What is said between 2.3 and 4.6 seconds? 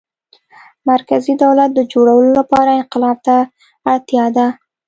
لپاره انقلاب ته اړتیا ده.